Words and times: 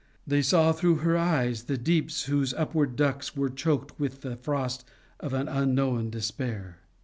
They 0.25 0.41
saw 0.41 0.71
through 0.71 0.95
her 1.05 1.15
eyes 1.15 1.65
the 1.65 1.77
deeps 1.77 2.23
whose 2.23 2.55
upward 2.55 2.95
ducts 2.95 3.35
were 3.37 3.51
choked 3.51 3.99
with 3.99 4.21
the 4.21 4.35
frost 4.35 4.83
of 5.19 5.31
an 5.31 5.47
unknown 5.47 6.09
despair. 6.09 6.79